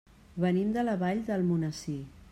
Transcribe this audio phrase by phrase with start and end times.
[0.45, 2.03] Venim de la Vall d'Almonesir.